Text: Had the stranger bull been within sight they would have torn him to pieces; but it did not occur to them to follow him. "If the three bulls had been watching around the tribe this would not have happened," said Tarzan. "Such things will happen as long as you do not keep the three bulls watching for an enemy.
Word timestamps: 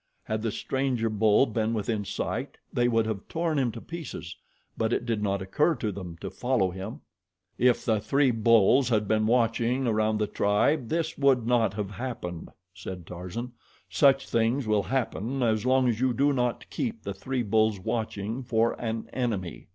Had 0.23 0.41
the 0.41 0.51
stranger 0.51 1.11
bull 1.11 1.45
been 1.45 1.75
within 1.75 2.05
sight 2.05 2.57
they 2.73 2.87
would 2.87 3.05
have 3.05 3.27
torn 3.27 3.59
him 3.59 3.71
to 3.73 3.79
pieces; 3.79 4.35
but 4.75 4.91
it 4.93 5.05
did 5.05 5.21
not 5.21 5.43
occur 5.43 5.75
to 5.75 5.91
them 5.91 6.17
to 6.21 6.31
follow 6.31 6.71
him. 6.71 7.01
"If 7.59 7.85
the 7.85 7.99
three 7.99 8.31
bulls 8.31 8.89
had 8.89 9.07
been 9.07 9.27
watching 9.27 9.85
around 9.85 10.17
the 10.17 10.25
tribe 10.25 10.89
this 10.89 11.19
would 11.19 11.45
not 11.45 11.75
have 11.75 11.91
happened," 11.91 12.49
said 12.73 13.05
Tarzan. 13.05 13.51
"Such 13.91 14.27
things 14.27 14.65
will 14.65 14.81
happen 14.81 15.43
as 15.43 15.67
long 15.67 15.87
as 15.87 15.99
you 15.99 16.13
do 16.13 16.33
not 16.33 16.67
keep 16.71 17.03
the 17.03 17.13
three 17.13 17.43
bulls 17.43 17.79
watching 17.79 18.41
for 18.41 18.73
an 18.81 19.07
enemy. 19.13 19.67